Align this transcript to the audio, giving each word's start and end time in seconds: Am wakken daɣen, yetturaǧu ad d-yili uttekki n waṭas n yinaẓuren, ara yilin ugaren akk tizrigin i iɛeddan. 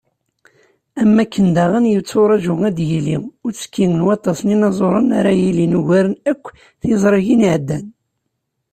Am 1.01 1.11
wakken 1.17 1.47
daɣen, 1.55 1.85
yetturaǧu 1.91 2.53
ad 2.67 2.73
d-yili 2.77 3.17
uttekki 3.45 3.85
n 3.87 4.03
waṭas 4.07 4.39
n 4.43 4.51
yinaẓuren, 4.51 5.07
ara 5.19 5.31
yilin 5.39 5.77
ugaren 5.79 6.15
akk 6.31 6.43
tizrigin 6.81 7.41
i 7.43 7.45
iɛeddan. 7.49 7.85